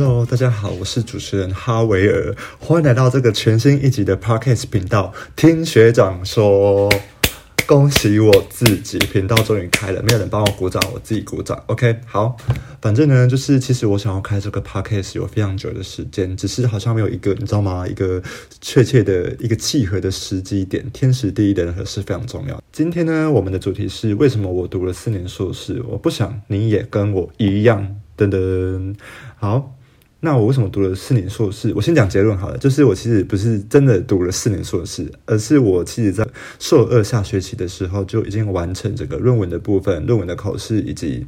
[0.00, 5.12] Hello，大家好，我是主持人哈维尔，欢迎来到这个全新一集的 Podcast 频道。
[5.34, 6.88] 听学长说，
[7.66, 11.60] 恭喜我自己，频道终于开了，没有人帮我鼓掌，我自己鼓掌。
[11.66, 12.36] OK，好，
[12.80, 17.84] 反正呢，就是其实我想要开这个 Podcast 有非常久的时间，只是好像没有一个你知道吗？
[17.84, 18.22] 一个
[18.60, 22.62] 确切的一个契合的时机点，天时地利人和是非常重要。
[22.70, 27.96] 今天呢，我们的主题是为什么我读了四年硕士，我不想你也跟我一样。
[28.16, 28.94] 噔噔，
[29.34, 29.74] 好。
[30.20, 31.72] 那我为什么读了四年硕士？
[31.76, 36.26] 我先讲结论好了，就是我其实不是真的读了四年硕士，而是我其实在
[36.58, 41.24] 硕二下学期的时候就已经完成整个论文的部分、论文的口试以及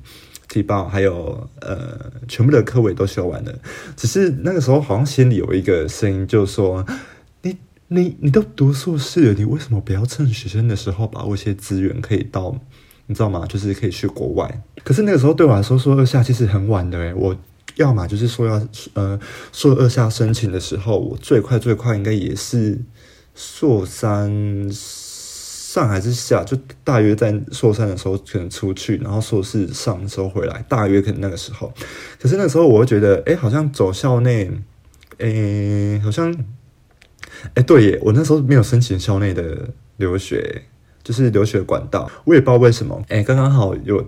[0.49, 3.55] 提报，还有呃全部的科委都修完了。
[3.97, 6.85] 只是那个时候好像心里有一个声音，就说
[7.43, 12.59] 你你你都读硕士了，你为什么不要趁学生的时候把握一些资源，可以到
[13.07, 13.47] 你知道吗？
[13.49, 14.63] 就是可以去国外。
[14.83, 17.37] 可是那个时候对我来说，硕二下其实很晚的诶，我。
[17.77, 19.19] 要么就是说要呃
[19.53, 22.79] 硕二下申请的时候，我最快最快应该也是
[23.35, 24.31] 硕三
[24.71, 31.73] 上还是下，就大约在硕三的时候可能出去，然后硕士上的时候回来，大约可能那个时候。
[32.21, 34.51] 可是那时候我会觉得，哎，好像走校内，
[35.19, 36.35] 哎，好像，
[37.55, 40.65] 哎，对耶，我那时候没有申请校内的留学，
[41.05, 44.05] 就是留学管道，我也不知道为什么，哎，刚刚好有。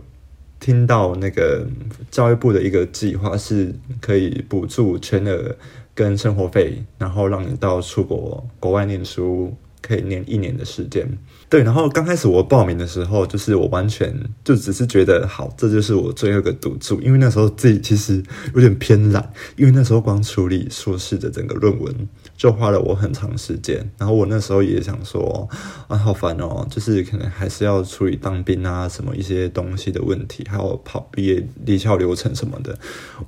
[0.62, 1.66] 听到那个
[2.08, 5.56] 教育部的一个计划是可以补助全额
[5.92, 9.52] 跟生活费，然后让你到出国国外念书，
[9.82, 11.06] 可以念一年的时间。
[11.50, 18.22] 对，然后刚开始我报名的时候，就是我完全就只是觉得好，这就是我最后一个赌注，因为那时候自己其实
[18.54, 21.94] 有点偏懒，因为那时候光处理硕士的整个论文。
[22.34, 25.48] 就花了我很长时间，然后我那时候也想说，
[25.86, 32.76] 啊，好烦哦，就是可能还是要处理当兵啊什么一些东西的问题，还有跑毕业离校流程什么的。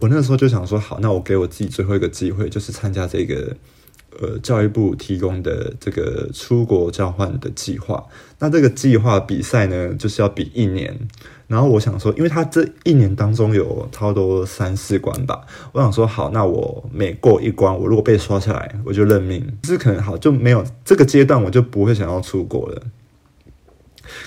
[0.01, 3.57] 我那时候就想说，好，那我给我自己最后一个机会，就是参加这个
[4.21, 8.05] 呃教育部提供的这个出国交换的计划。
[8.39, 10.99] 那这个计划比赛呢，就是要比一年。
[11.47, 15.43] 然后我想说，因为他这一年当中有超多三四关吧，
[15.73, 19.47] 我想说好，那我每过一关，我如果被刷下来，我就认命。
[19.63, 22.83] 就是可能好就没有这个阶段，我就不会想要出国了。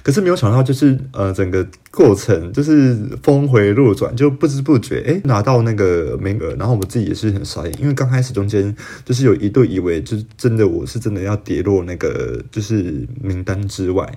[0.04, 14.08] 可是没有想到，就是呃，整个过程就是峰回路转，就不知不觉哎拿到那个名额，然后我自己也是很傻眼，因为刚开始中间就是有一度以为就真的我是真的要跌落那个就是名单之外，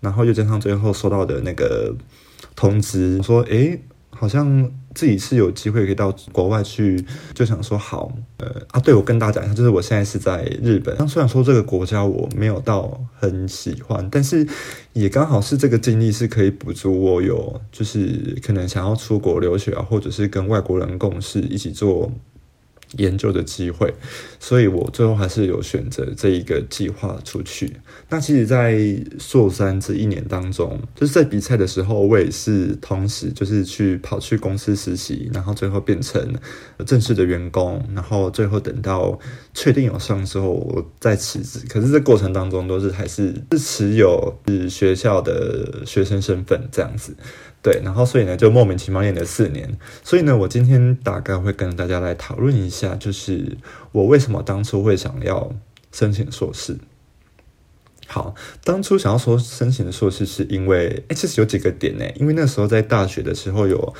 [0.00, 1.94] 然后又加上最后收到的那个。
[2.54, 3.78] 通知说，诶，
[4.18, 7.04] 好像自己是有机会可以到国外去，
[7.34, 10.96] 就想说好，呃啊，对我跟大家讲一下，就是我现在是在日本。
[11.06, 14.46] 虽然说这个国家我没有到很喜欢，但是
[14.94, 22.10] 也刚好是这个经历是可以补足我有，就是可能想要出国留学啊，或者是跟外国人共事一起做。
[22.98, 23.92] 研究的机会，
[24.38, 27.76] 所以我最后还是有选择这一个计划出去。
[28.08, 28.78] 那其实，在
[29.18, 36.34] 硕三这一年当中，就是在比赛的时候，我也是同时就是去跑去公司实习，然后最后变成
[36.86, 39.18] 正式的员工，然后最后等到
[39.54, 41.60] 确定有上之后，我再辞职。
[41.68, 47.14] 可是这过程当中，都是还是是持有是学校的学生身份这样子。
[47.66, 49.76] 对，然后所以呢，就莫名其妙念了四年。
[50.04, 53.58] 所以呢，我今天大概会跟大家来讨论一下，就是
[53.90, 55.52] 我为什么当初会想要
[55.90, 56.78] 申请硕士。
[58.06, 62.04] 好，当初想要说申请的硕士，是因为，哎，其实有几个点呢。
[62.14, 63.92] 因为那时候在大学的时候有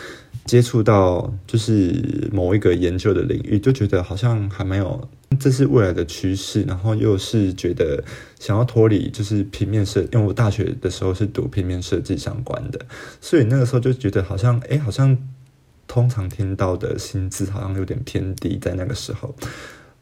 [0.47, 5.09] 接触到，就是某一个研究的领域，就觉得好像还蛮有，
[5.41, 6.63] 这是未来的趋势。
[6.63, 8.03] 然后又是觉得
[8.39, 12.81] 想要脱离，就是平面设，因为我大学的时候是读平面设计相关的，
[13.21, 15.19] 所以那个时候就觉得好像，哎，好像
[15.89, 19.35] 通常听到的薪资好像有点偏低，在那个时候。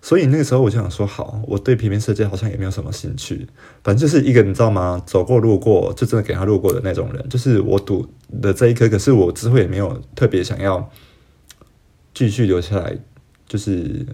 [0.05, 3.49] 所以那个时候我就想说，好，我对平面设计好像也没有什么兴趣，
[3.83, 5.03] 反正就是一个你知道吗？
[5.07, 8.07] 走过路过就真的给他路过的那种人，就是我读
[8.43, 10.91] 的这一科，可是我之后也没有特别想要
[12.13, 12.99] 继续留下来，
[13.49, 14.05] 就是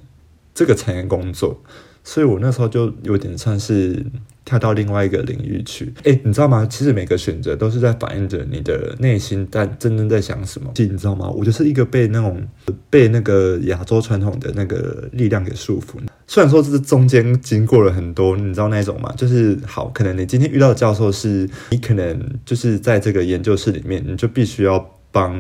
[0.55, 1.61] 这个产业工作。
[2.05, 4.07] 所以我那时候就有点像是
[4.45, 5.93] 跳到另外一个领域去。
[6.05, 6.67] 哎，你知道吗？
[6.69, 10.71] 其实每个选择都是在反映着你的内心在真正在想什么。
[10.77, 11.29] 你知道吗？
[11.31, 12.43] 我就是一个被那种
[12.89, 15.99] 被那个亚洲传统的那个力量给束缚。
[16.27, 19.13] 虽然说这是中间经过了很多，你知道那种吗？
[19.17, 25.35] 就是好，可能你今天遇到的教授是你可能就是在这个研究室里面，你就必须要帮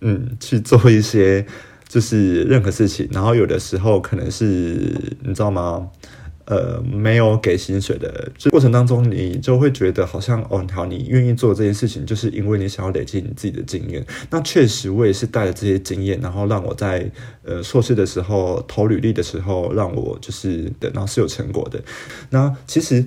[0.00, 1.46] 嗯去做一些。
[1.90, 5.88] 就是任何事情，然后有的时候可能是你知道吗？
[6.50, 14.04] 呃没有给薪水的这过程当中，你就会觉得好像哦，好，你愿意做这件事情，就是因为你想要累积你自己的经验。
[14.30, 17.08] 那确实，我也是带着这些经验，然后让我在
[17.44, 21.80] 呃硕士的时候投履历的时候，让我就是等到是有成果的。
[22.30, 23.06] 那其实。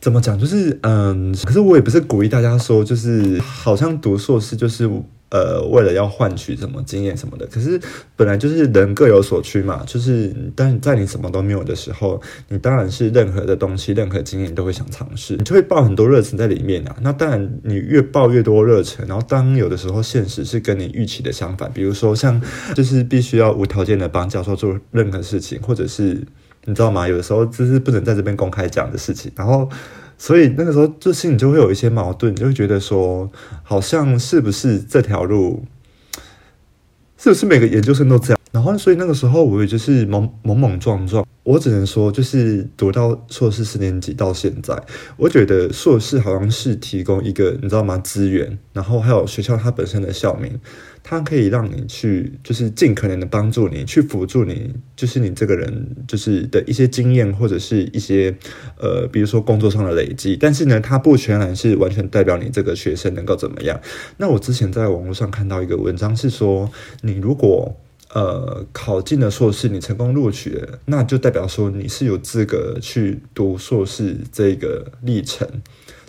[0.00, 0.38] 怎么讲？
[0.38, 4.86] 就是嗯，可是我也不是鼓励大家说，就是好像读硕士就是
[5.34, 7.44] 呃，为了要换取什么经验什么的。
[7.48, 7.80] 可是
[8.14, 16.94] 本来就是人各有所趋嘛，就是但在你什么都没有的时候，你当然是任何的东西、任何经验都会想尝试，你就会抱很多热忱在里面啊。
[17.00, 22.40] 那当然，你越抱越多热忱，然后当有的时候现实是跟你预期的相反，比如说像
[22.76, 26.22] 就是必须要无条件的帮教授做任何事情，或者是。
[26.66, 27.06] 你知道吗？
[27.06, 29.68] 有的时候就是不能在这边公开讲的事情，然后，
[30.16, 33.30] 所以那个时候就心里就会有一些矛盾，就会觉得说，
[33.62, 35.64] 好像是不是这条路，
[37.16, 38.40] 是不是每个研究生都这样？
[38.54, 41.26] 然后，所以那个时候我也就是懵懵懵撞撞。
[41.42, 44.80] 我只能说，就是读到硕士四年级到现在，
[45.16, 50.58] 我觉得硕士好像是提供一个你知道吗资源，然后还有学校它本身的校名，
[51.02, 58.32] 它可以让你去就是尽可能的帮助你去辅助你，就是你这个人就是的一些经验或者是一些
[58.78, 60.36] 呃，比如说工作上的累积。
[60.36, 63.80] 但是呢，它不全然是完全代表你这个学生能够怎么样。
[64.18, 66.70] 那我之前在网络上看到一个文章是说，
[67.02, 67.76] 你如果
[68.14, 75.48] 呃，考进了硕士，你成功录取了，那就代表说你是有资格去读硕士这个历程。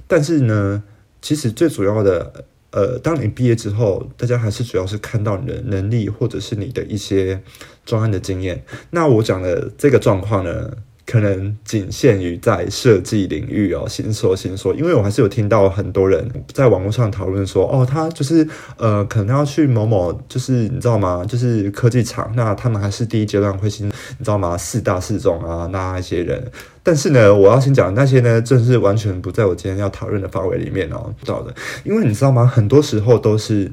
[0.07, 0.83] 但是呢，
[1.19, 7.41] 其实最主要的，呃，当你毕业之后，大家还是主要是看到你的能力，或者是你的一些
[7.83, 8.63] 专案的经验。
[8.91, 10.71] 那我讲的这个状况呢？
[11.05, 18.47] 可能仅限于在设计领域哦，新说新说，因为我还是有听到很多人在网络上讨论说，哦，他就是
[18.77, 21.23] 呃，可能要去某某，就是你知道吗？
[21.27, 24.57] 就是科技厂，那他们还是第一阶段会先，你知道吗？
[24.57, 26.51] 四大四中啊，那一些人。
[26.81, 31.53] 但是呢，我要先讲那些呢，正是完全不在我今天要讨论的范围里面哦，知道的。
[31.83, 32.47] 因为你知道吗？
[32.47, 33.71] 很多时候都是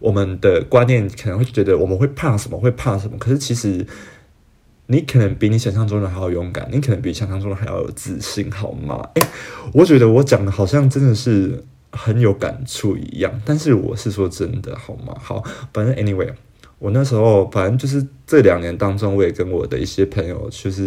[0.00, 3.86] 我们的观念可能会觉得我们会怕什么，会怕什么，可是其实。
[4.88, 9.08] 你可能比你想象中的还要勇敢，你可能比想象中的还要有自信，好吗？
[9.14, 9.26] 诶，
[9.72, 15.16] 我觉得我讲的好像真的是很有感触一样，但是我是说真的，好吗？
[15.20, 15.42] 好，
[15.72, 16.32] 反正 anyway，
[16.78, 20.82] 我那时候反正就是这两年当中，我也跟我的一些朋友，就是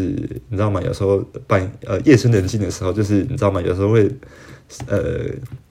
[0.48, 0.82] 你知道吗？
[0.82, 3.62] 有时候半呃夜深人静的时候，就是你知道吗？
[3.62, 4.10] 有时候会
[4.88, 5.26] 呃。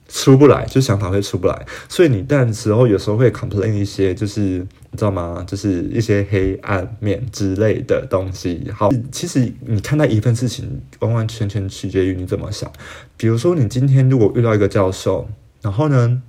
[0.09, 5.45] 出不来，就想法会出不来，所以你但时候有时候会 complain 一些，就是你知道吗？
[5.47, 8.69] 就是一些黑暗面之类的东西。
[8.73, 12.71] 好，其实你看待一份事情，完完全全取决于你怎么想。
[13.15, 15.29] 比如说，你今天如果遇到一个教授，
[15.61, 16.21] 然后呢，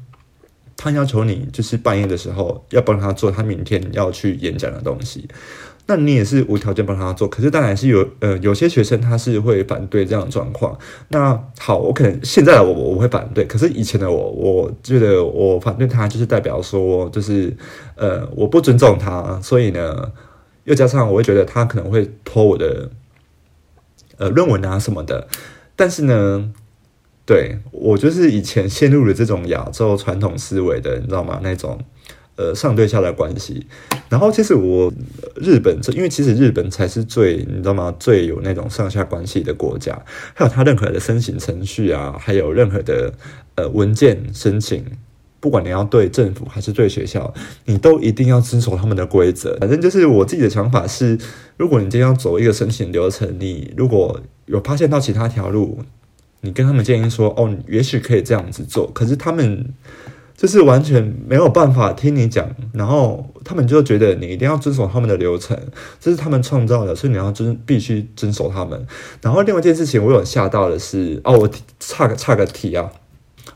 [0.82, 5.28] 他要求你就是半夜的时候要帮他做他明天要去演讲的东西。
[5.86, 10.78] 那你也是无条件帮他做，可是当然是有呃有些学生他是会反对这样的状况。
[11.08, 17.54] 那好，我可能现在的我我会反对，可是以前的我，我觉得我反对他就是代表说就是
[17.96, 20.10] 呃我不尊重他，所以呢
[20.64, 22.88] 又加上我会觉得他可能会拖我的
[24.16, 25.26] 呃论文啊什么的。
[25.74, 26.52] 但是呢，
[27.25, 31.40] 对我就是以前陷入了这种亚洲传统思维的，你知道吗？
[31.43, 31.78] 那种。
[32.37, 33.67] 呃，上对下的关系，
[34.08, 34.90] 然后其实我
[35.34, 37.94] 日本，因为其实日本才是最你知道吗？
[38.00, 40.00] 最有那种上下关系的国家，
[40.32, 43.12] 还有它任何的申请程序啊，还有任何的
[43.56, 44.82] 呃文件申请，
[45.38, 47.35] 不管你要对政府还是对学校，
[47.66, 49.59] 你都一定要遵守他们的规则。
[49.61, 51.18] 反正就是我自己的想法是，
[51.59, 55.80] 如果你今天要走一个申请流程，你如果有发现到其他条路，
[56.40, 59.75] 你跟他们建议说，哦，也许可以这样子做，可是他们。
[60.37, 65.54] 就是完全没有办法听你讲，然后他们就觉得你一定要遵守他们的流程，
[66.00, 68.87] 这是他们创造的，所以你要遵必须遵守他们。
[69.20, 72.90] 然后另外一件事情，我有吓到的是，哦，我差个差个题啊，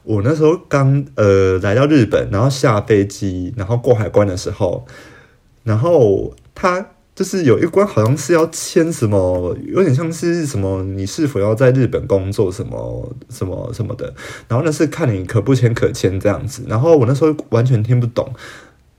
[0.03, 4.85] 我那时候刚呃来到日本，然后下飞机，然后过海关的时候，
[5.63, 6.91] 然后他。
[7.15, 14.13] 就是有一关好像是要签什么，有点像是什么，你是否要在日本工作什么什么什么的，
[14.49, 16.65] 然后那是看你可不签可签这样子。
[16.67, 18.33] 然后我那时候完全听不懂，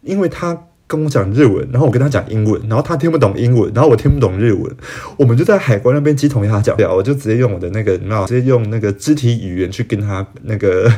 [0.02, 0.58] 因为他
[0.88, 4.74] 跟我讲日文，然后我跟他讲英文，然后他听不懂英文，然后我听不懂日文，
[5.18, 10.90] 我们就在海关那边鸡同鸭讲，我就直接用我的那个，那直接用那个肢体语言去跟他那个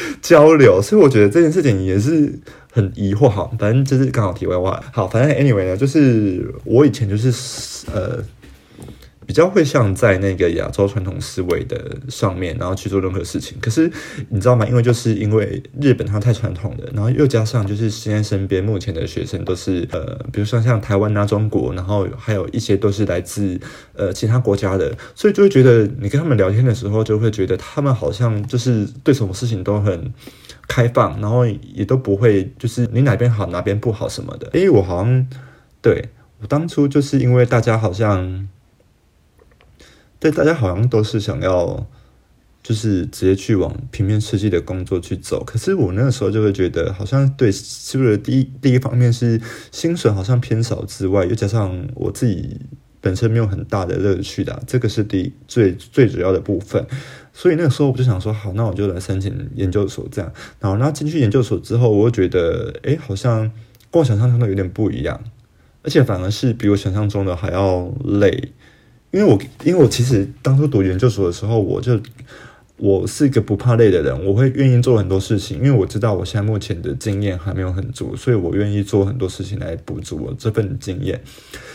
[0.22, 0.80] 交流。
[0.82, 2.32] 所以我觉得这件事情也是。
[2.74, 4.82] 很疑惑，哈，反正就是刚好题外话。
[4.94, 8.18] 好，反正 anyway 呢，就是我以前就是呃
[9.32, 13.56] 比较会像在那个亚洲传统思维的上面，然后去做任何事情。
[13.62, 13.90] 可是
[14.28, 14.66] 你知道吗？
[14.66, 23.58] 因为就是因为日本它太传统了，然后又加上就是现在身边目前的学生都是呃，比如说像台湾啊、中国，然后还有一些都是来自
[23.94, 30.12] 呃其他国家的，所以就会觉得你跟他们聊天的时候，就会觉得他们好像就是对什么事情都很
[30.68, 34.50] 开放，然后也都不会就是你哪边好哪边不好什么的。
[34.52, 35.26] 因为我好像
[35.80, 36.10] 对
[36.42, 38.46] 我当初就是因为大家好像。
[40.22, 41.84] 对，大家好像都是想要，
[42.62, 45.42] 就是直接去往平面设计的工作去走。
[45.44, 49.40] 可是我那个时候就会觉得，好像对，是不是第一第一方面是
[49.72, 52.60] 薪水好像偏少之外，又加上我自己
[53.00, 56.86] 本身没有很大的乐趣的，这个是第最最主要的部分。
[57.32, 60.32] 所以那个时候我就想说，好，那我就来申请研究所这样。
[60.60, 63.50] 然后那进去研究所之后，我又觉得，哎，好像
[63.90, 65.20] 跟我想象中的有点不一样，
[65.82, 68.52] 而且反而是比我想象中的还要累。
[69.12, 72.00] 因为我因为我其实当初读研究所的时候，我就
[72.78, 81.20] 我是一个不怕累的人，我会愿意做很多事情，因为我知道我现在目前的经验还没有很足，所以我愿意做很多事情来补足我这份经验。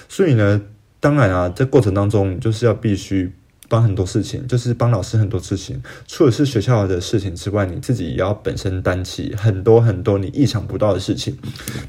[0.10, 0.60] 所以呢，
[1.00, 3.32] 当然啊，在过程当中就是要必须
[3.70, 11.38] 帮很多事情，就是帮老师很多事情，除了是学校的事情之外，你自己也要本身担起很多很多你意想不到的事情。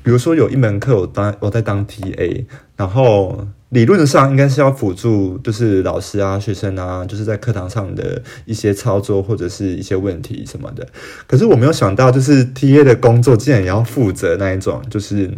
[0.03, 2.45] 比如说有一门课我当我在当 TA，
[2.77, 3.49] 然后。
[3.71, 10.87] 理论上应该是要辅助，就是老师啊、学生啊，就是在课堂上的一些操作或者是一些问题什么的。
[11.27, 15.31] 可是我没有想到，就是 T A 的工作竟然也要负责那一种，就是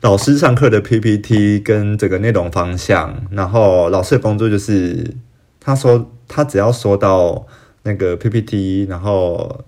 [0.00, 3.24] 老师上课的 P P T 跟这个内容方向。
[3.30, 5.14] 然后老师的工作就是，
[5.60, 7.46] 他说他只要收到
[7.84, 9.64] 那个 P P T，然后。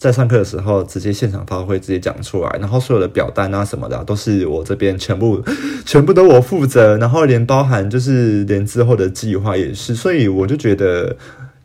[0.00, 5.44] 在上课的时候，直接现场发挥，直接讲出来，然后所有的表单啊什么的，都是我这边全部，
[5.84, 11.14] 全部都我负责，然后连包含就是连之后的计划也是，所以我就觉得，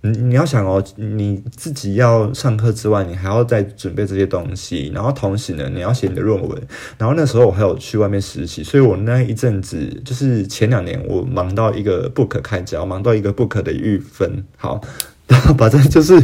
[0.02, 6.62] 你你要想哦，你自己要上课之外，你还要再准备这些东西，然后同时呢，你要写你的论文，
[6.98, 14.82] 然后那时候我还有去外面实习，所以我那一阵子就是前两年，我忙到一个不可开交，忙到一个不可的预分，好，
[15.58, 16.22] 反正就是。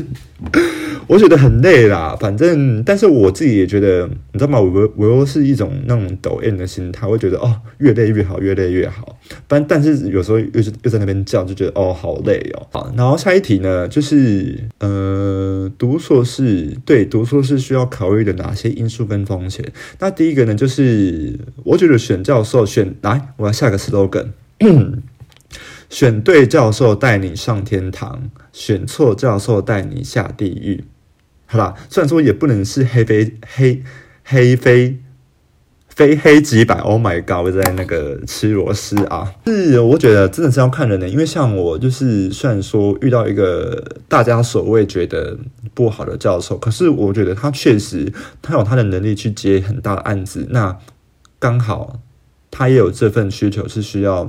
[1.08, 4.62] 我觉得很累啦，反正，但是我自己也觉得，你知道吗？
[4.62, 9.20] 我我又是一种那种抖 M 的心态，会觉得哦，越累越好，越累越好。
[9.46, 12.65] 但但是有时候又是又在那边叫，就觉得哦，好累哦。
[12.72, 19.65] 好，然后下一题呢，就是呃，读硕士对读硕士需要考虑的哪些因素跟风险？
[20.00, 24.27] 那第一个呢，就是我觉得选教授选来，我要下个 slogan，
[25.91, 30.86] 选对教授带你上天堂，选错教授带你下地狱。
[31.45, 33.83] 好啦，虽然说也不能是黑非黑
[34.24, 34.98] 黑非
[35.89, 37.45] 非黑即白，Oh my god！
[37.45, 45.38] 我在那个吃螺丝啊，是我觉得真的是要看人的，因为像我就是，虽然说遇到一个大家所谓觉得
[45.74, 50.79] 不好的教授，可是我觉得他确实他有他的能力去接很大的案子，那
[51.38, 52.00] 刚好
[52.50, 54.25] 他也有这份需求是需要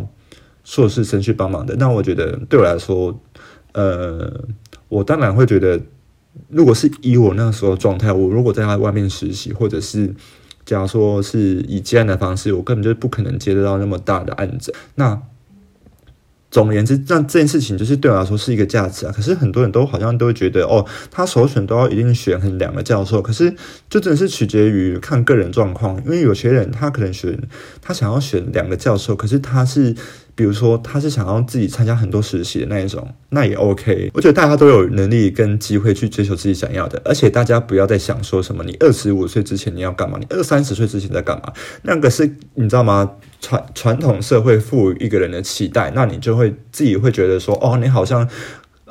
[0.64, 3.20] 硕士生去帮忙的，那我觉得对我来说，
[3.72, 4.44] 呃，
[4.88, 5.80] 我当然会觉得。
[6.48, 10.14] 如果是以我那个时候状态，我如果在他外面实习，或者是
[10.64, 14.74] 假如说是以接案的方式，我根本就不可能接得到那么大的案子。
[14.94, 15.20] 那
[16.50, 19.12] 总而言之，那这件事情就是对我来说是一个价值啊。
[19.14, 23.20] 可是很多人都好像都会觉得，哦，他首选都要一定选很两个教授。
[23.20, 23.54] 可是
[23.90, 27.38] 就真的是取决于看个人状况，因为有些人他可能选
[27.82, 29.94] 他想要选两个教授，可是他是。
[30.34, 34.10] 比如说，他是想要自己参加很多实习的那一种，那也 OK。
[34.14, 43.10] 我觉得大家都有能力跟机会去追求自己想要的，而且大家不要再想说什么，你二十五岁之前你要干嘛，你二三十岁之前在干嘛，那个是你知道吗？
[43.40, 48.28] 传传统社会赋予一个人的期待，那你就会自己会觉得说，哦，你好像。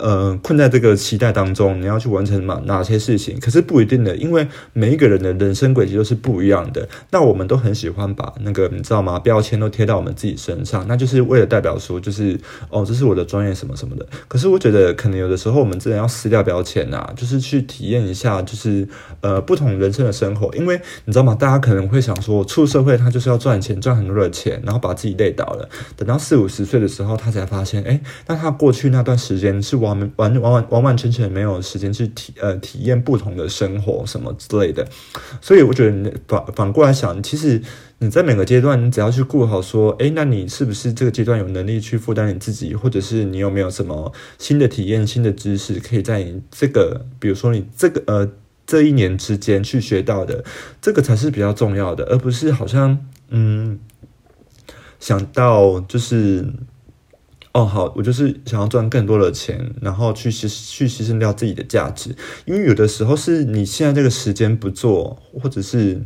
[0.01, 3.39] 呃，困在这个期待当中，你要去完成哪哪些事情？
[3.39, 6.89] 可是不一定的，因为每一个人的人生轨迹都是不一样的。
[7.11, 9.19] 那我们都很喜欢把那个你知道吗？
[9.19, 12.39] 标签都贴到我们自己身上，那就是为了代表说，就是
[12.69, 14.03] 哦，这是我的专业什么什么的。
[14.27, 18.87] 可是我觉得，可能有的时候我们真的要撕掉标签呐，就是去体验一下，就是
[19.21, 20.51] 呃不同人生的生活。
[20.55, 21.35] 因为你知道吗？
[21.35, 25.69] 大家可能会想说，出社会他就是要赚钱，赚很多的钱，然后把自己累倒了。
[25.95, 29.90] 等到四五十岁的时候，他才发现，哎，那他过去那段时间是往。
[29.93, 34.87] 完完完完完全全没有时间去体呃体验不同的生活什么之类的，
[35.41, 37.61] 所以我觉得你反反过来想，其实
[37.99, 48.29] 你在每个阶段，你只要去顾好说，诶，那你是不是这个阶段有能力去负担你自己，或者是你有没有什么新的体验、新的知识，可以在你这个，比如说你这个呃
[48.65, 50.43] 这一年之间去学到的，
[50.81, 52.97] 这个才是比较重要的，而不是好像
[53.29, 53.79] 嗯
[54.99, 56.45] 想到就是。
[57.53, 62.15] 哦，好，我就是想要赚更多的钱，然后去牺去牺牲掉自己的价值，
[62.45, 66.01] 因为有的时候是你现在这个时间不做，或者是，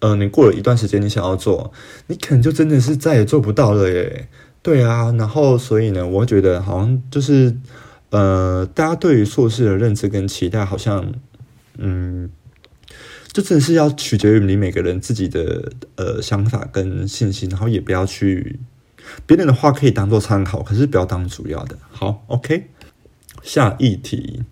[0.00, 1.72] 呃，你过了一段时间你想要做，
[2.08, 4.28] 你可能就真的是再也做不到了耶。
[4.60, 7.56] 对啊，然后所以呢，我觉得好像就是，
[8.10, 11.12] 呃，大家对于硕士的认知跟期待，好像，
[11.78, 12.30] 嗯。
[13.32, 18.60] 就真的是要取决于你每个人自己的呃想法跟信心，然后也不要去
[19.26, 21.76] 别人的话可以当做参考，可是不要当主要的。
[21.90, 22.68] 好，OK，
[23.42, 24.42] 下一题。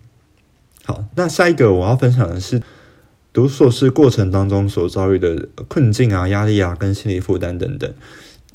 [0.85, 2.63] 好，那下一个我要分享的是
[3.33, 7.93] 读硕士过程当中所遭遇的困境啊、压力啊、跟心理负担等等。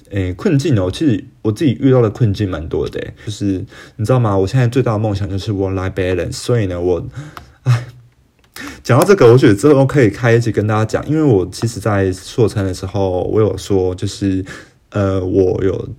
[0.09, 4.37] 诶，困境哦，其实我自己遇到的困境蛮多的，就是你知道吗？
[4.37, 7.05] 我现在最大的梦想就是 work-life balance，所以呢，我
[7.63, 7.85] 唉。
[8.83, 14.45] 讲到这个，我觉得之后可以开一集跟大家讲，因为我其实，在硕餐的时候，我有说，就是
[14.95, 15.89] 呃，我有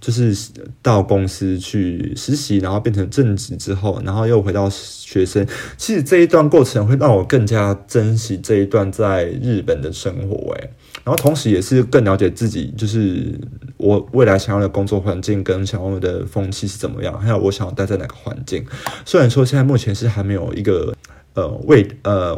[0.00, 0.36] 就是
[0.82, 5.46] 到公司去实习，然后变成正职之后，然后又回到学生。
[5.76, 10.70] 其实这一段过程会让我更加珍惜这一段在日本的生活，诶，
[11.04, 13.38] 然后同时也是更了解自己，就是
[13.76, 18.66] 我未来想要的工作环境跟想要的风气是怎么样，还有我想要待在哪个环境。
[19.04, 20.92] 虽然说现在目前是还没有一个。
[21.34, 22.36] 呃，未呃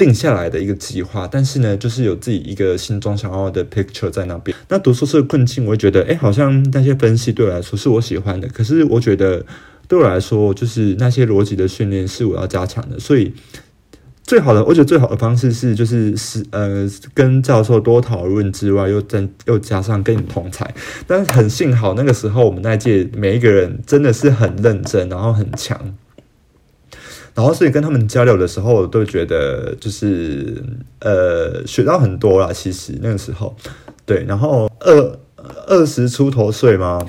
[0.00, 4.56] 定下来的一个计划，但是呢，就是有自己一个心中想要的 picture 在那边。
[4.70, 9.44] 那读书是困境，我会觉得，哎，好像那些分析对我来说是我喜欢的，可是我觉得
[9.86, 12.98] 对我来说，就是那些逻辑的训练是我要加强的。
[12.98, 13.30] 所以，
[14.24, 20.72] 最好的，我觉得最好的方式是，就是是呃，跟教授多讨论之外，又再又加上跟你同才。
[21.06, 25.78] 但是很幸好，那个时候我们那届每一个人真的是很认真，然后很强。
[27.32, 30.62] 然后，所以跟他们交流的时候，我都觉得就是
[30.98, 32.52] 呃，学到很多啦。
[32.52, 33.56] 其实那个时候，
[34.04, 35.18] 对，然后二
[35.68, 37.00] 二十出头岁嘛，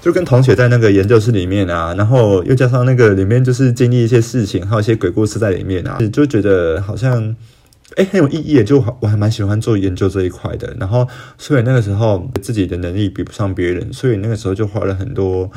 [0.00, 7.34] 就跟同学在那个研究室里面啊，然后又加上那个里面就是经历一些事情，还有一些鬼故事在里面啊，就觉得好像
[7.96, 10.74] 哎很有意义，就我还蛮喜欢做研究这一块的。
[10.78, 11.06] 然后，
[11.36, 15.50] 所以那个时候自己的能力比不上别人，所以那个时候就花了很多。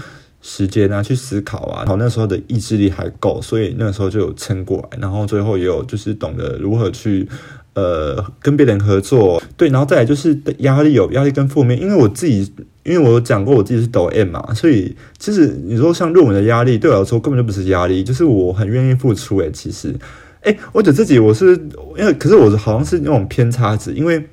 [0.47, 7.27] 时间啊，去思考啊，然后那时候的意志力还够，所以那时候就有撑过来，然后最后也有就是懂得如何去
[7.73, 12.53] 呃跟别人合作，对，然后再来就是压力有压力跟负面，因为我自己
[12.83, 19.95] 因为我讲过我自己是抖 M 嘛，所以其实你说像论文的压力对我来说根本就不是压力，就是我很愿意付出诶，其实
[20.41, 21.59] 诶，我觉得自己我是
[21.97, 24.23] 因为可是我好像是那种偏差值，因为。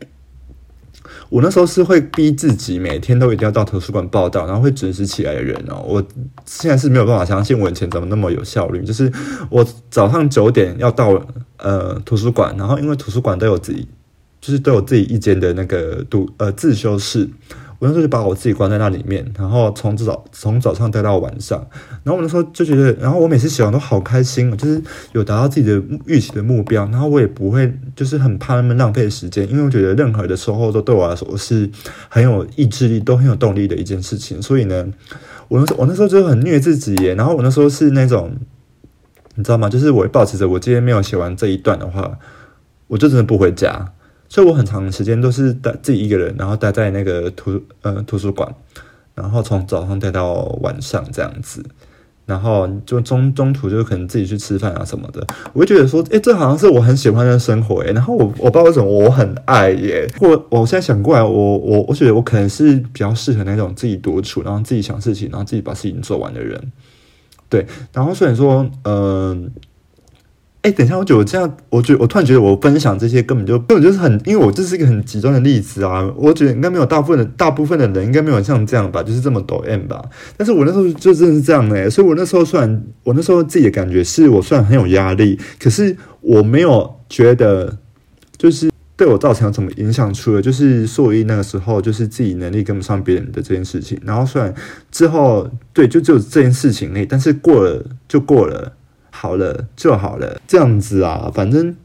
[1.32, 5.82] 我那时候是会逼自己每天都一定要到图书馆报道，然后会准时起来的人哦。
[5.88, 6.06] 我
[6.44, 9.10] 现在是没有办法相信我以前怎么那么有效率，就是
[9.48, 11.18] 我早上九点要到
[11.56, 13.88] 呃图书馆，然后因为图书馆都有自己，
[14.42, 17.26] 就是都有自己一间的那个读呃自修室。
[17.82, 21.66] 我那时候就把我自己关在那里面，然后从早从早上待到晚上，
[22.04, 31.68] 然后我那时候就觉得，然后我每次写完都好开心，就是有达到自己的预期的目标，然后我也不会就是很怕他们浪费时间，因为我觉得任何的收获都对我来说是
[32.08, 34.40] 很有意志力、都很有动力的一件事情。
[34.40, 34.86] 所以呢，
[35.48, 38.30] 我那时候我那时候就很虐自己耶，然后我那时候是那种，
[39.34, 39.68] 你知道吗？
[39.68, 42.16] 就是我会保持着我今天没有写完这一段的话，
[42.86, 43.92] 我就真的不回家。
[44.32, 48.50] 所以我很长时间都是待自己一个人，然后待在那个图呃图书馆，
[49.14, 51.62] 然后从早上待到晚上这样子，
[52.24, 57.92] 然后就中中途就可能自己去吃饭啊什么的，我会觉得说，哎，这好像是我很喜欢的生活诶。
[57.92, 60.10] 然后我我不知道为什么我很爱耶。
[60.18, 66.72] 我我现在想过来，我我我觉得我可能是比较适合那种自己独处，然后自己想事情，然后自己把事情做完的人。
[67.50, 69.50] 对，然后虽然说，嗯。
[70.62, 76.08] 哎，等一下，我觉得我这样，我觉得我突然觉得我分享这些根本就根本就是很，因为我这是一个很极端的例子啊。
[76.16, 80.00] 我觉得应该没有大部分的大部分的人应该没有像这样吧，就是这么抖 M 吧。
[80.36, 87.76] 但是我那时候就真的是这样哎，所以我那时候虽然我那时候自己的感觉是我虽然很有压力，可是我没有觉得
[88.38, 94.00] 就是对我造成什么影响，除了就是所以那个时候就是自己能力跟不上别人的这件事情。
[94.04, 94.54] 然后虽然
[94.92, 98.74] 之后对就只有这件事情内，但是过了就过了。
[99.12, 101.76] 好了就好了，这样子啊，反正。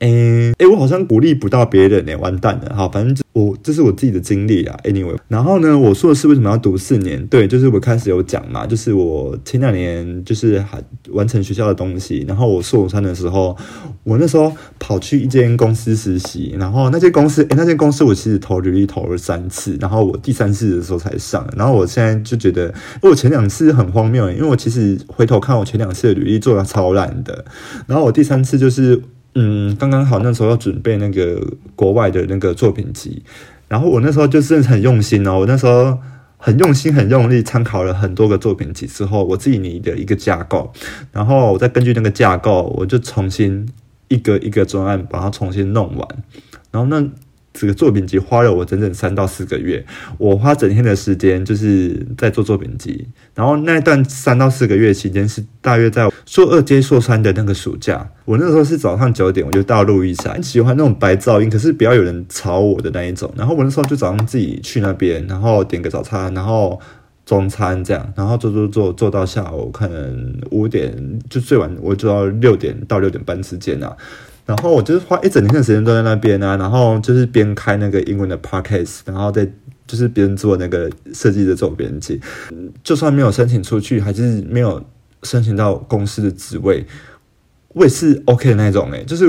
[0.00, 2.72] 诶诶，我好像鼓励不到别人呢，完蛋了。
[2.74, 4.78] 好，反正我这是我自己的经历啊。
[4.84, 7.26] Anyway，然后呢，我硕士为什么要读四年？
[7.26, 10.80] 对，就是我开始有讲嘛，就是我前两年就是还
[11.10, 13.56] 完成学校的东西，然后我硕三的时候，
[14.04, 27.44] 我那时候跑去一间公司实习，然后那间公司，诶，那间公司我其实投履历投了三次，然后我第三次的时候才上，然后我现在就觉得，我前两次很荒谬，因为我其实回头看我前两次的履历做的超烂的，
[27.88, 29.02] 然后我第三次就是。
[29.40, 31.40] 嗯，刚刚好那时候要准备那个
[31.76, 33.22] 国外的那个作品集，
[33.68, 35.96] 然后我那时候就是很用心哦，我那时候
[36.36, 40.72] 很用心、很用力，参考了很多个作品集之后，我自己拟的一个架构，
[41.12, 43.68] 然后我再根据那个架构，我就重新
[44.08, 46.08] 一个一个专案把它重新弄完，
[46.72, 47.08] 然后那。
[47.52, 49.84] 这个作品集花了我整整三到四个月，
[50.16, 66.78] 我花整天的时间就是在做作品集，然后那段三到四个月期间是大约在硕二接硕三的那个暑假，我那时候是早上九点我就到路易莎，喜欢那种白噪音，可是不要有人吵我的那一种，然后我那时候就早上自己去那边，然后点个早餐，然后
[67.26, 70.94] 中餐这样，然后做做做做到下午可能五点
[71.28, 73.96] 就最晚我做到六点到六点半之间啊。
[74.48, 79.46] 然后我就是花一整天的时间都在那边啊，然后就是边开那个英文的 podcast，然后再
[79.86, 82.18] 就是边做那个设计的总编辑，
[82.82, 84.82] 就算没有申请出去，还是没有
[85.22, 86.86] 申请到公司的职位。
[87.74, 89.26] 我也是 OK 的那种诶，就是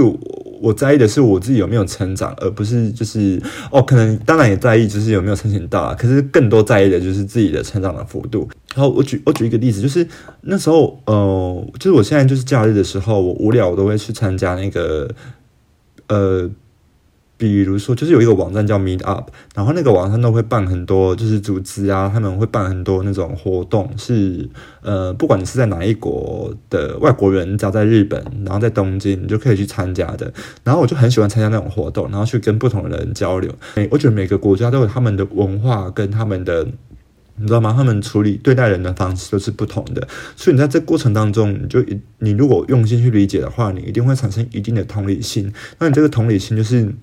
[0.62, 5.94] 我在意的是我自己有没有成长，而不是就是哦，可能当然也在意，就是有没有申请到啊。
[5.94, 8.50] 可是更多在意的就是自己的成长的幅度。
[8.76, 10.08] 然后我举我举一个例子，就是
[10.42, 15.10] 那时候呃，就是我现在就是假日的时候，我无聊我都会去参加那个
[16.08, 16.50] 呃。
[17.42, 24.50] 比如说，就是有一个网站叫 Meet Up，然后那个网站都会办很多，就是组织啊，他们会办很多那种活动，是
[24.82, 30.34] 呃，不管你是在哪一国的外国人，只要在日本，然后在东京，你就可以去参加的。
[30.66, 33.50] 然后我就很喜欢参加那种活动，然后去跟不同的人交流。
[33.78, 36.68] 每我觉得每个国家都有他们的文化跟他们的，
[37.40, 37.74] 你知道吗？
[37.76, 40.08] 他们处理对待人的方式都是不同的。
[40.36, 41.84] 所以你在这过程当中，你就
[42.20, 45.52] 你如果用心去理解的话，你一定会产生一定的同理心。
[45.80, 46.94] 那你这个同理心就是。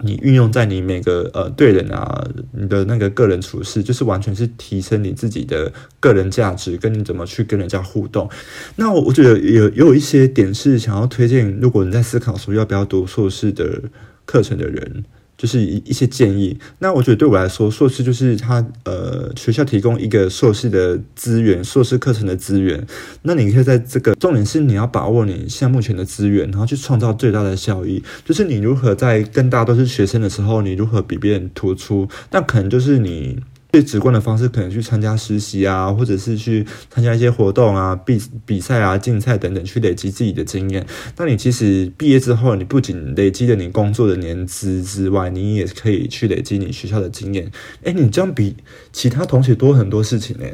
[0.00, 8.28] 你运用在你每个呃对人啊，你的那个个人处事，就是完全是提升你自己的个人价值，跟你怎么去跟人家互动。
[8.74, 13.82] 那我觉得有有一些点是想要推荐，如果你在思考说要不要读硕士的
[14.26, 15.04] 课程的人。
[15.44, 16.58] 就是一一些建议。
[16.78, 22.82] 那我觉得对我来说，硕士就是他呃学校提供一个硕士的资源，硕士课程的资源。
[23.24, 28.02] 那你可以在这个重点是你要把握你现在目前的资源，然后去创造最大的效益。
[28.24, 32.08] 就是你如何在跟大家都是学生的时候，你如何比别人突出？
[32.30, 33.38] 那可能就是你。
[33.74, 40.86] 最直观的方式，可能去参加实习啊，或者是去参加一些活动啊、比比赛啊、竞赛等等，去累积自己的经验。
[41.16, 47.50] 那你其实毕业之后，你不仅累积了你工作的年资之外，你也可以去累积你学校的经验。
[47.82, 48.54] 哎，你这样比
[48.92, 50.46] 其他同学多很多事情呢。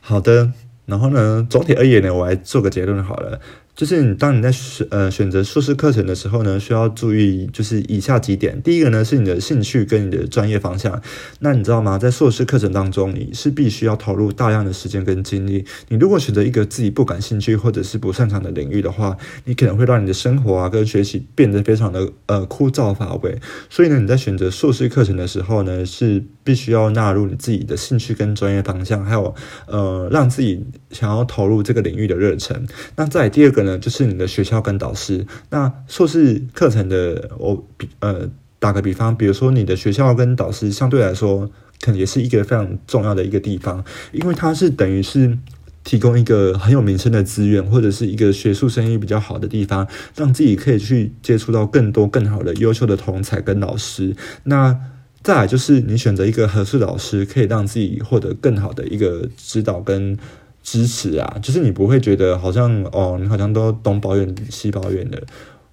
[0.00, 0.52] 好的，
[0.86, 3.38] 然后呢，总体而言呢，我来做个结论好了。
[3.74, 8.60] 就是你当你在选呃选择硕士课程的时候呢，需要注意就是以下几点。
[8.60, 11.00] 第一个呢是你的兴趣跟你的专业方向。
[11.40, 11.96] 那你知道吗？
[11.96, 15.64] 在硕士课程当中，你是必须要投入大量的时间跟精力。
[15.88, 23.40] 你如果选择一个自己不感兴趣或者是不擅长的领域的话，你可能会让你的生活啊跟学习变得非常的呃枯燥乏味。
[23.70, 29.34] 所以呢，你在选择硕士课程的时候呢，是必须要纳入你自己的兴趣跟专业方向，还有
[29.66, 32.66] 呃让自己想要投入这个领域的热忱。
[32.96, 33.61] 那在第二个。
[33.78, 35.26] 就是你的学校跟导师。
[35.50, 45.36] 那硕士课程的，我比呃打个比方，比如说你的学校跟导师相对来说，可能也是一个非常重要的一个地方，因为它是等于是
[45.82, 54.14] 提供一个很有名声的资源，或者是一个学术声誉比较好的地方，让自己可以去接触到更多更好的优秀的同才跟老师。
[54.44, 54.78] 那
[55.22, 60.16] 再来就是你选择一个合适老师，可以让自己获得更好的一个指导跟。
[60.62, 65.22] 支持啊，就是你不会觉得好像哦，你好像都东抱怨西抱怨的。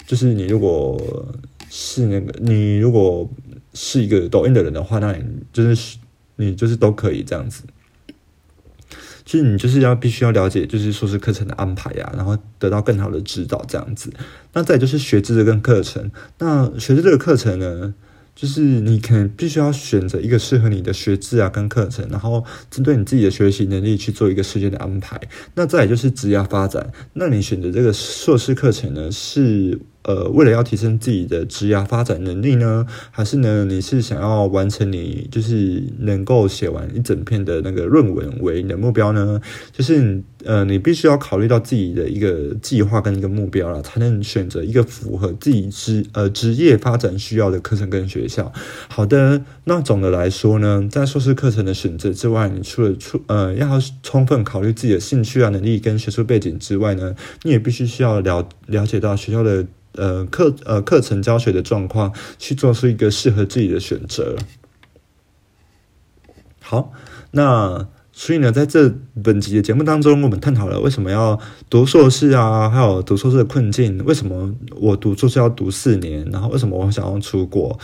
[0.05, 0.99] 就是你如果
[1.69, 3.29] 是那个，你如果
[3.73, 5.23] 是一个抖音的人的话，那你
[5.53, 5.97] 就是
[6.37, 7.63] 你就是都可以这样子。
[9.23, 14.11] 其实你就是要必须要了解，就是硕士课程的安排呀，然后得到更好的指导这样子。
[14.53, 17.93] 那再就是学制跟课程，那学制这个课程呢？
[18.39, 25.19] 就是你可能必须要选择一个适合你的学制啊，跟课程，然后针对你自己的学习能力去做一个时间的安排。
[25.55, 29.77] 那再就是职业发展，那你选择这个硕士课程呢，是？
[30.09, 39.39] 呃，为了要提升自己的职业发展能力呢，还是呢，你是想要完成你就是能够写完一整篇的那个论文为你的目标呢？
[39.71, 48.51] 就是呃，你必须要考虑到自己的一个计划跟一个目标了，才能选择一个符合自己职呃职业发展需要的课程跟学校。
[48.87, 59.67] 好的，那总的来说呢，在硕士课程的选择之外，你除了出呃要充分考虑自己的兴趣啊、能力跟学术背景之外呢，你也必须需要了了解到学校的。
[59.93, 64.35] 呃，课呃课程教学的状况，去做出一个适合自己的选择。
[66.61, 66.93] 好，
[67.31, 77.79] 那所以呢，在这本集的节目当中，我们探讨了为什么要读硕士啊，还有读硕士的困境，为什么我读硕士要读四年，然后为什么我想要出国。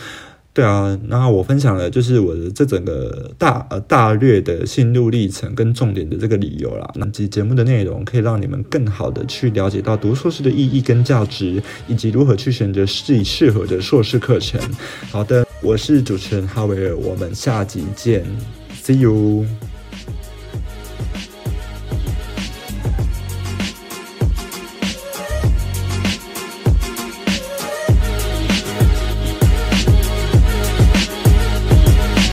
[0.56, 6.90] 对啊，那我分享了就是我的这整个大呃大略的心路历程跟重点的这个理由啦。
[6.94, 14.58] 那期节目的内容可以让你们更好的去了解到读硕士的意义跟价值，以及如何去选择自己适合的硕士课程。
[15.10, 18.24] 好的，我是主持人哈维尔，我们下集见
[18.82, 19.44] ，See you。